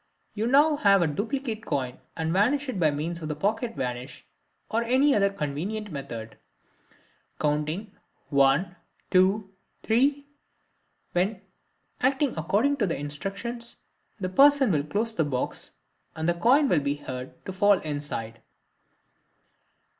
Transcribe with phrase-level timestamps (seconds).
[0.33, 4.25] You now take a duplicate coin and vanish it by means of the "Pocket Vanish,"
[4.67, 6.39] or any other convenient method,
[7.39, 7.95] counting
[8.29, 8.77] "One!
[9.11, 9.53] two!
[9.83, 10.25] three!"
[11.11, 11.41] when,
[11.99, 13.75] acting according to your instructions,
[14.19, 15.73] the person will close the box,
[16.15, 18.41] and the coin will be heard to fall inside.